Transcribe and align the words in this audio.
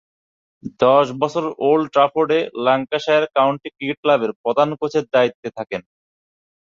দশ 0.83 1.05
বছর 1.21 1.43
ওল্ড 1.61 1.85
ট্রাফোর্ডে 1.93 2.39
ল্যাঙ্কাশায়ার 2.65 3.25
কাউন্টি 3.35 3.69
ক্রিকেট 3.75 3.97
ক্লাবের 4.03 4.31
প্রধান 4.43 4.69
কোচের 4.79 5.05
দায়িত্বে 5.13 5.49
থাকেন। 5.57 5.81